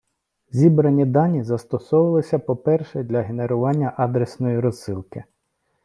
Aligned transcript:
Зібрані 0.51 1.05
дані 1.05 1.43
застосовувалися, 1.43 2.39
по- 2.39 2.55
перше, 2.55 3.03
для 3.03 3.21
генерування 3.21 3.93
адресної 3.97 4.59
розсилки. 4.59 5.23